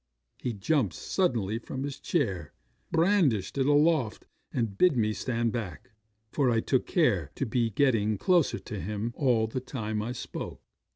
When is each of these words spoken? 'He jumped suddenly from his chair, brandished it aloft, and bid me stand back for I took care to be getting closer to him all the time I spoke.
'He 0.39 0.53
jumped 0.53 0.95
suddenly 0.95 1.59
from 1.59 1.83
his 1.83 1.99
chair, 1.99 2.53
brandished 2.91 3.55
it 3.59 3.67
aloft, 3.67 4.25
and 4.51 4.75
bid 4.75 4.97
me 4.97 5.13
stand 5.13 5.51
back 5.51 5.91
for 6.31 6.49
I 6.49 6.59
took 6.59 6.87
care 6.87 7.29
to 7.35 7.45
be 7.45 7.69
getting 7.69 8.17
closer 8.17 8.57
to 8.57 8.79
him 8.79 9.13
all 9.15 9.45
the 9.45 9.59
time 9.61 10.01
I 10.01 10.13
spoke. 10.13 10.59